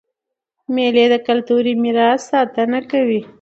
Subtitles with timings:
[0.73, 3.21] مېلې د کلتوري میراث ساتنه کوي.